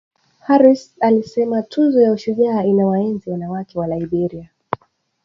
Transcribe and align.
Harris 0.39 0.91
alisema 0.99 1.61
Tuzo 1.63 2.01
ya 2.01 2.11
Ushujaa 2.11 2.63
inawaenzi 2.63 3.29
wanawake 3.29 3.79
wa 3.79 3.87
Liberia 3.87 4.49